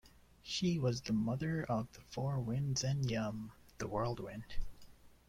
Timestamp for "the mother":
1.01-1.63